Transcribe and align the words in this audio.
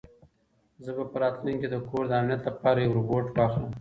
زه 0.83 0.91
به 0.97 1.03
په 1.11 1.17
راتلونکي 1.23 1.57
کې 1.61 1.67
د 1.71 1.75
کور 1.87 2.03
د 2.07 2.11
امنیت 2.19 2.41
لپاره 2.49 2.77
یو 2.79 2.95
روبوټ 2.97 3.25
واخلم. 3.31 3.63